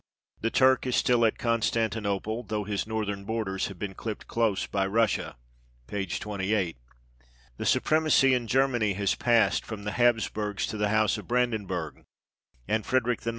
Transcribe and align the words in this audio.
The 0.39 0.49
Turk 0.49 0.87
is 0.87 0.95
still 0.95 1.23
at 1.27 1.37
Constantinople, 1.37 2.41
though 2.41 2.63
his 2.63 2.87
northern 2.87 3.23
borders 3.23 3.67
have 3.67 3.77
been 3.77 3.93
clipped 3.93 4.25
close 4.25 4.65
by 4.65 4.87
Russia 4.87 5.37
(p. 5.85 6.07
28). 6.07 6.75
The 7.57 7.65
supremacy 7.67 8.33
in 8.33 8.47
Germany 8.47 8.93
has 8.93 9.13
passed 9.13 9.63
from 9.63 9.83
the 9.83 9.91
Hapsburgs 9.91 10.65
to 10.69 10.77
the 10.77 10.89
house 10.89 11.19
of 11.19 11.27
Brandenburg, 11.27 12.03
and 12.67 12.83
Frederick 12.83 13.19
IX. 13.19 13.27